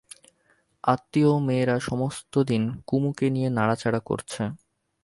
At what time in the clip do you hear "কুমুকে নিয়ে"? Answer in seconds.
2.87-3.49